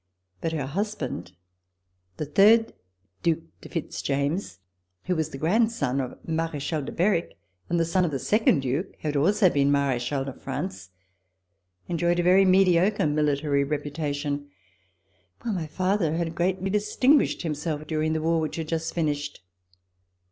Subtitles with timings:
[0.41, 1.33] But her husband,
[2.17, 2.73] the third
[3.21, 4.57] Due de Fitz James,
[5.03, 7.37] who was the grandson of Marechal de Berwick,
[7.69, 10.89] and the son of the second Due, who had also been Marechal de France,
[11.87, 14.49] enjoyed a very mediocre military reputation,
[15.43, 19.43] while my father had greatly distinguished himself during the war which had just finished.